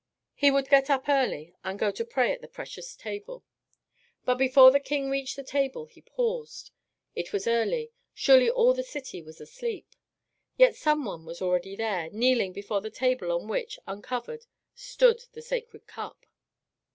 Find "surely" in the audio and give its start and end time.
8.15-8.49